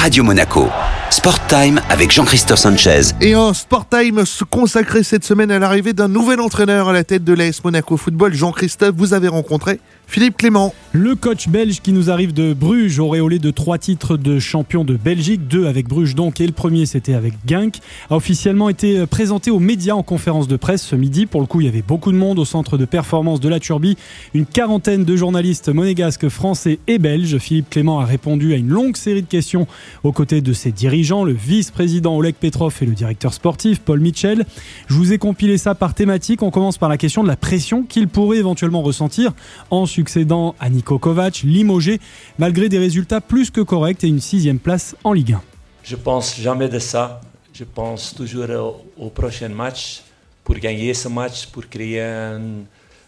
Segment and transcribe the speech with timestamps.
[0.00, 0.66] Radio Monaco.
[1.10, 3.12] Sport Time avec Jean-Christophe Sanchez.
[3.20, 7.04] Et en Sport Time, se consacrer cette semaine à l'arrivée d'un nouvel entraîneur à la
[7.04, 8.32] tête de l'AS Monaco Football.
[8.32, 9.78] Jean-Christophe, vous avez rencontré
[10.10, 10.74] Philippe Clément.
[10.92, 14.96] Le coach belge qui nous arrive de Bruges, auréolé de trois titres de champion de
[14.96, 17.76] Belgique, deux avec Bruges donc, et le premier c'était avec Genk,
[18.10, 21.26] a officiellement été présenté aux médias en conférence de presse ce midi.
[21.26, 23.60] Pour le coup, il y avait beaucoup de monde au centre de performance de la
[23.60, 23.96] Turbie,
[24.34, 27.38] une quarantaine de journalistes monégasques, français et belges.
[27.38, 29.68] Philippe Clément a répondu à une longue série de questions
[30.02, 34.44] aux côtés de ses dirigeants, le vice-président Oleg Petrov et le directeur sportif Paul Mitchell.
[34.88, 36.42] Je vous ai compilé ça par thématique.
[36.42, 39.34] On commence par la question de la pression qu'il pourrait éventuellement ressentir
[39.70, 42.00] en succédant à Niko Kovac, limogé,
[42.38, 45.42] malgré des résultats plus que corrects et une sixième place en Ligue 1.
[45.84, 47.20] Je pense jamais de ça.
[47.52, 48.48] Je pense toujours
[48.96, 50.02] au, prochain match
[50.42, 52.64] pour gagner ce match, pour créer une,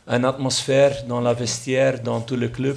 [0.07, 2.77] une atmosphère dans la vestiaire, dans tout le club,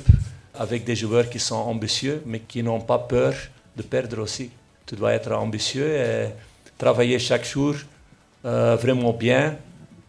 [0.63, 3.33] avec des joueurs qui sont ambitieux, mais qui n'ont pas peur
[3.75, 4.49] de perdre aussi.
[4.85, 6.29] Tu dois être ambitieux et
[6.77, 7.75] travailler chaque jour
[8.45, 9.57] euh, vraiment bien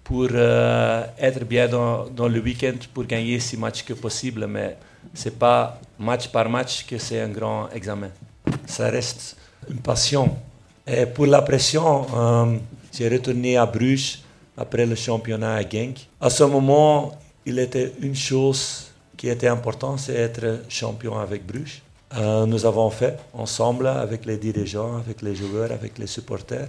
[0.07, 4.47] pour euh, être bien dans, le week-end pour gagner si matchs que possible.
[4.47, 4.77] Mais
[5.13, 8.11] ce n'est pas match par match que c'est un grand examen.
[8.67, 9.37] Ça reste
[9.69, 10.37] une passion.
[10.87, 12.57] Et pour la pression, euh,
[12.93, 14.21] j'ai retourné à Bruges
[14.57, 16.07] après le championnat à Genk.
[16.21, 21.83] À ce moment, il était une chose qui était importante, c'est être champion avec Bruges.
[22.17, 26.69] Euh, nous avons fait ensemble avec les dirigeants, avec les joueurs, avec les supporters.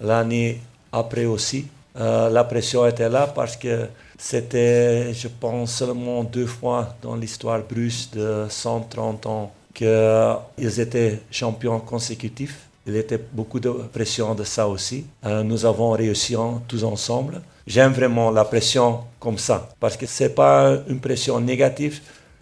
[0.00, 3.86] L'année après aussi, euh, la pression était là parce que
[4.18, 11.80] c'était, je pense, seulement deux fois dans l'histoire Bruges de 130 ans qu'ils étaient champions
[11.80, 12.68] consécutifs.
[12.86, 15.06] Il était beaucoup de pression de ça aussi.
[15.24, 16.34] Euh, nous avons réussi
[16.66, 17.40] tous ensemble.
[17.66, 22.00] J'aime vraiment la pression comme ça parce que ce n'est pas une pression négative,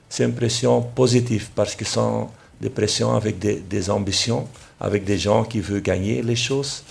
[0.09, 2.29] c'est une pression positive parce que sont
[2.61, 4.49] des pressions avec des, des, ambitions,
[4.81, 6.83] avec des gens qui veulent gagner les choses.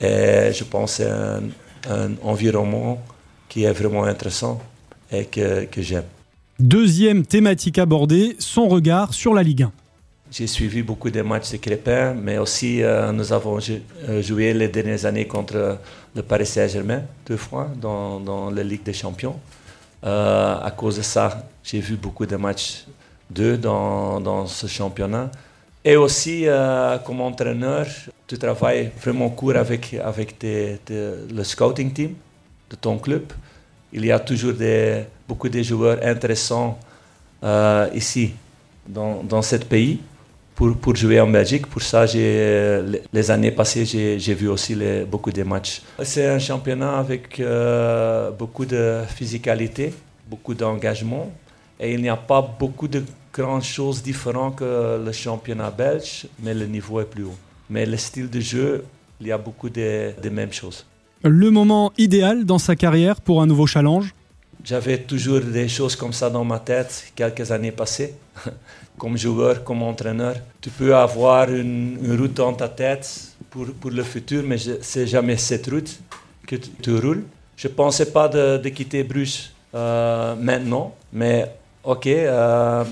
[0.00, 1.42] Et je pense que c'est un,
[1.88, 3.00] un, environnement
[3.48, 4.60] qui est vraiment intéressant
[5.10, 6.04] et que, que j'aime.
[6.58, 9.72] Deuxième thématique abordée, son regard sur la Ligue 1.
[10.30, 13.58] J'ai suivi beaucoup de matchs de Crépin, mais aussi euh, nous avons
[14.20, 15.78] joué les dernières années contre
[16.14, 19.36] le Paris Saint-Germain deux fois dans, dans, la Ligue des Champions.
[20.04, 22.84] Euh, à cause de ça, j'ai vu beaucoup de matchs
[23.30, 25.30] d'eux dans, dans, ce championnat.
[25.88, 27.86] Et aussi, euh, comme entraîneur,
[28.26, 32.12] tu travailles vraiment court avec, avec le scouting team
[32.68, 33.32] de ton club.
[33.90, 34.52] Il y a toujours
[35.26, 36.78] beaucoup de joueurs intéressants
[37.42, 38.34] euh, ici,
[38.86, 39.98] dans, dans ce pays
[40.54, 41.66] pour, pour, jouer en Belgique.
[41.66, 44.76] Pour ça, les années passées, j'ai vu aussi
[45.10, 45.80] beaucoup de matchs.
[46.02, 49.94] C'est un championnat avec euh, beaucoup de physicalité,
[50.28, 51.32] beaucoup d'engagement.
[51.80, 53.02] Et il n'y a pas beaucoup de
[53.32, 57.36] grandes choses différentes que le championnat belge, mais le niveau est plus haut.
[57.70, 58.84] Mais le style de jeu,
[59.20, 60.84] il y a beaucoup de, de mêmes choses.
[61.22, 64.14] Le moment idéal dans sa carrière pour un nouveau challenge?
[64.64, 68.14] J'avais toujours des choses comme ça dans ma tête quelques années passées.
[68.98, 70.36] comme joueur, comme entraîneur.
[70.60, 73.08] Tu peux avoir une, une route dans ta tête
[73.48, 75.98] pour, pour le futur, mais c'est jamais cette route
[76.46, 77.24] que tu, tu roules.
[77.56, 81.50] Je ne pensais pas de, de quitter Bruges euh, maintenant, mais
[81.82, 82.84] ok, euh,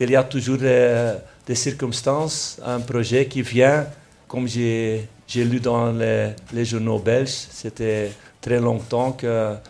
[0.00, 3.86] il y a toujours des, circonstances, un projet qui vient,
[4.26, 9.60] comme j'ai lu dans les, journaux belges, c'était très longtemps qu'un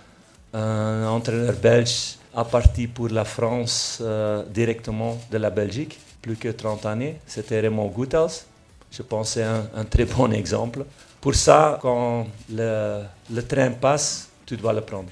[1.08, 6.86] entraîneur belge a parti pour la France euh, directement de la Belgique, plus que 30
[6.86, 7.16] années.
[7.26, 8.44] C'était Raymond Goethals.
[8.92, 10.84] Je pense c'est un, très bon exemple.
[11.20, 13.02] Pour ça, quand le,
[13.48, 15.08] train passe, tu dois le prendre.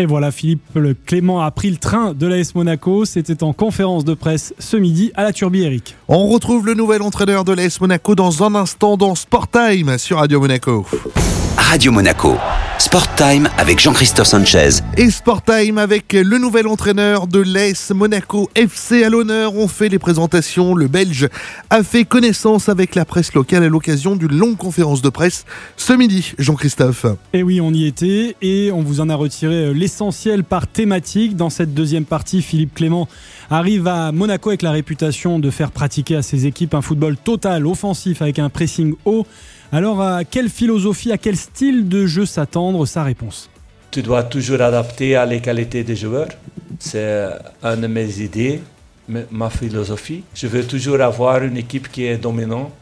[0.00, 0.62] Et voilà, Philippe
[1.04, 3.04] Clément a pris le train de l'AS Monaco.
[3.04, 5.94] C'était en conférence de presse ce midi à la Turbie, Eric.
[6.08, 10.16] On retrouve le nouvel entraîneur de l'AS Monaco dans un instant dans Sport Time sur
[10.16, 10.86] Radio Monaco.
[11.60, 12.36] Radio Monaco.
[12.78, 14.80] Sport Time avec Jean-Christophe Sanchez.
[14.96, 19.54] Et Sport Time avec le nouvel entraîneur de l'AS Monaco FC à l'honneur.
[19.54, 20.74] On fait les présentations.
[20.74, 21.28] Le Belge
[21.68, 25.44] a fait connaissance avec la presse locale à l'occasion d'une longue conférence de presse
[25.76, 27.06] ce midi, Jean-Christophe.
[27.32, 31.36] Et oui, on y était et on vous en a retiré l'essentiel par thématique.
[31.36, 33.08] Dans cette deuxième partie, Philippe Clément
[33.50, 37.66] arrive à Monaco avec la réputation de faire pratiquer à ses équipes un football total,
[37.66, 39.26] offensif, avec un pressing haut.
[39.72, 43.48] Alors, à quelle philosophie, à quel style de jeu s'attendre Sa réponse?
[43.92, 46.26] Tu dois toujours adapter à les qualités des joueurs.
[46.80, 47.28] C'est
[47.62, 48.62] une de mes idées,
[49.30, 50.24] ma philosophie.
[50.34, 52.72] Je veux toujours avoir une équipe qui est dominante,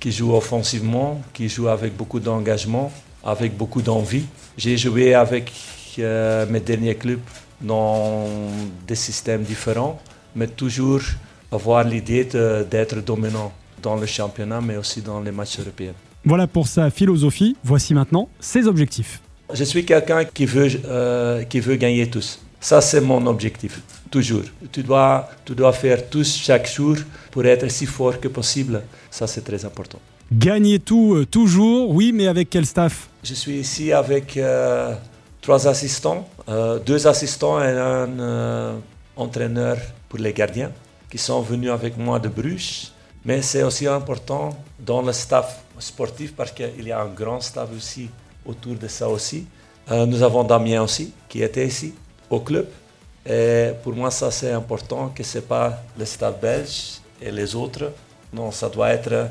[0.00, 2.90] qui joue offensivement, qui joue avec beaucoup d'engagement,
[3.22, 4.24] avec beaucoup d'envie.
[4.56, 5.52] J'ai joué avec
[5.98, 7.20] euh, mes derniers clubs
[7.60, 8.24] dans
[8.86, 10.00] des systèmes différents,
[10.34, 11.02] mais toujours
[11.52, 13.52] avoir l'idée d'être dominant
[13.82, 15.92] dans le championnat, mais aussi dans les matchs européens.
[16.26, 17.56] Voilà pour sa philosophie.
[17.62, 19.20] Voici maintenant ses objectifs.
[19.54, 22.40] Je suis quelqu'un qui veut, euh, qui veut gagner tous.
[22.60, 23.80] Ça, c'est mon objectif,
[24.10, 24.42] toujours.
[24.72, 26.96] Tu dois, tu dois faire tous chaque jour
[27.30, 28.82] pour être si fort que possible.
[29.08, 30.00] Ça, c'est très important.
[30.32, 33.08] Gagner tout, euh, toujours, oui, mais avec quel staff?
[33.22, 34.94] Je suis ici avec euh,
[35.40, 36.28] trois assistants,
[36.84, 38.80] deux assistants et un
[39.14, 39.76] entraîneur
[40.08, 40.72] pour les gardiens
[41.08, 42.90] qui sont venus avec moi de Bruges.
[43.24, 47.68] Mais c'est aussi important dans le staff sportif parce qu'il y a un grand staff
[47.76, 48.08] aussi
[48.44, 49.46] autour de ça aussi.
[49.90, 51.94] Euh, nous avons Damien aussi qui était ici
[52.30, 52.66] au club.
[53.82, 57.92] Pour moi, ça c'est important que ce n'est pas le staff belge et les autres.
[58.32, 59.28] Non, ça doit être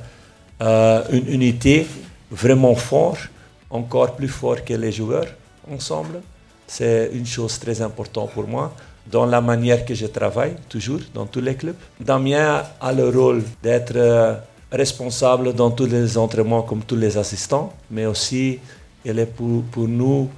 [0.62, 1.86] euh, une unité
[2.32, 3.30] vraiment forte,
[3.70, 5.28] encore plus fort que les joueurs
[5.72, 6.22] ensemble.
[6.68, 8.74] C'est une chose très importante pour moi
[9.06, 11.76] dans la manière que je travaille, toujours, dans tous les clubs.
[12.00, 14.36] Damien a le rôle d'être euh,
[14.76, 18.60] responsable dans tous les entraînements comme tous les assistants, mais aussi
[19.04, 20.30] il est pour, pour nous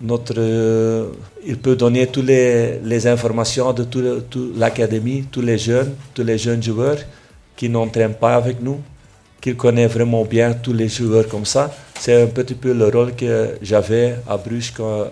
[0.00, 1.10] notre, euh,
[1.44, 6.38] il peut donner toutes les, informations de toute tout l'académie, tous les jeunes, tous les
[6.38, 6.98] jeunes joueurs
[7.56, 8.80] qui n'entraînent pas avec nous,
[9.40, 11.70] qu'il connaît vraiment bien tous les joueurs comme ça.
[11.98, 15.08] C'est un petit peu le rôle que j'avais à Bruges quand,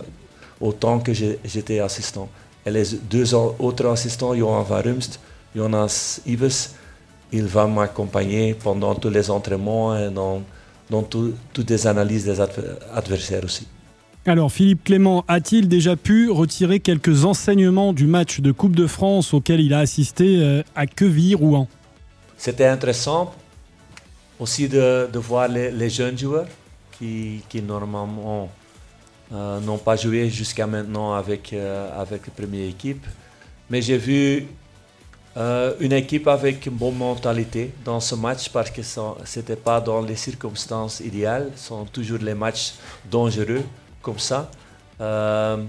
[0.60, 2.28] au temps que j'étais assistant.
[2.64, 5.20] Et les deux autres assistants, Johan Van Rumst,
[5.54, 6.70] Jonas Ives,
[7.32, 10.42] il va m'accompagner pendant tous les entraînements et dans,
[10.90, 13.66] dans tout, toutes les analyses des adversaires aussi.
[14.26, 19.32] Alors Philippe Clément a-t-il déjà pu retirer quelques enseignements du match de Coupe de France
[19.32, 21.66] auquel il a assisté euh, à Quevilly-Rouen
[22.36, 23.32] C'était intéressant
[24.38, 26.46] aussi de, de voir les, les, jeunes joueurs
[26.98, 28.50] qui, qui normalement
[29.32, 33.06] euh, n'ont pas joué jusqu'à maintenant avec, euh, avec la première équipe.
[33.70, 34.46] Mais j'ai vu
[35.38, 39.00] euh, une équipe avec une bonne mentalité dans ce match parce que ce
[39.37, 41.52] n'était pas dans les circonstances idéales.
[41.55, 42.75] Ce sont toujours les matchs
[43.08, 43.62] dangereux
[44.02, 44.50] comme ça.
[45.00, 45.62] Euh,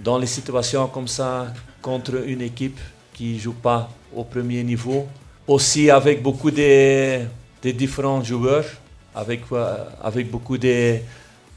[0.00, 1.52] dans les situations comme ça,
[1.82, 2.78] contre une équipe
[3.12, 5.06] qui ne joue pas au premier niveau,
[5.46, 7.20] aussi avec beaucoup de,
[7.62, 8.64] différents joueurs,
[9.14, 10.96] avec, euh, avec beaucoup de,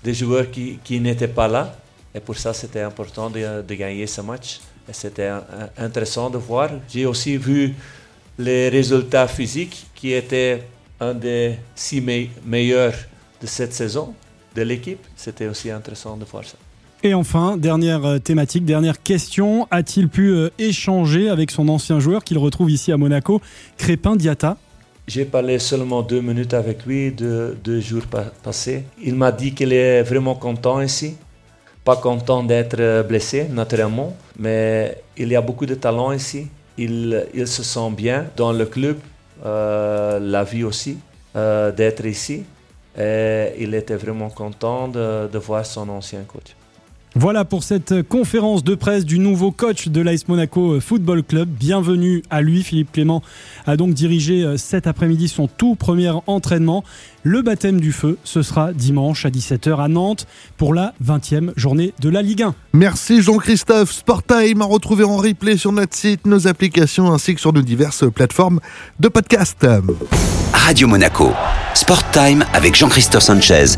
[0.04, 1.75] de joueurs qui, qui n'étaient pas là.
[2.13, 4.60] Et pour ça, c'était important de, de, gagner ce match.
[4.92, 5.31] C'était
[5.78, 6.69] intéressant de voir.
[6.89, 7.74] J'ai aussi vu
[8.38, 10.63] les résultats physiques qui étaient
[11.00, 12.94] un des six me meilleurs
[13.42, 14.13] de cette saison
[14.56, 15.00] de l'équipe.
[15.16, 16.57] C'était aussi intéressant de voir ça.
[17.04, 19.68] Et enfin, dernière thématique, dernière question.
[19.72, 23.42] A-t-il pu échanger avec son ancien joueur qu'il retrouve ici à Monaco,
[23.78, 24.57] Crépin Diata
[25.07, 28.04] J'ai parlé seulement deux minutes avec lui deux, deux jours
[28.44, 28.83] passés.
[29.01, 31.16] Il m'a dit qu'il est vraiment content ici.
[31.83, 36.48] Pas content d'être blessé, naturellement, mais il y a beaucoup de talent ici.
[36.78, 38.98] Il, il se sent bien dans le club,
[39.45, 41.00] euh, la vie aussi,
[41.36, 42.44] euh, d'être ici.
[42.98, 46.56] Et il était vraiment content de, de voir son ancien coach.
[47.16, 51.50] Voilà pour cette conférence de presse du nouveau coach de l'AS Monaco Football Club.
[51.50, 52.63] Bienvenue à lui.
[52.63, 53.22] Philippe Clément
[53.68, 56.86] a donc dirigé cet après-midi son tout premier entraînement.
[57.24, 60.25] Le baptême du feu, ce sera dimanche à 17h à Nantes
[60.56, 62.56] pour la 20e journée de la Ligue 1.
[62.72, 63.92] Merci Jean-Christophe.
[63.92, 68.10] Sporttime à retrouver en replay sur notre site, nos applications ainsi que sur nos diverses
[68.10, 68.62] plateformes
[69.02, 69.68] de podcast.
[70.54, 71.34] Radio Monaco,
[71.74, 73.78] Sport Time avec Jean-Christophe Sanchez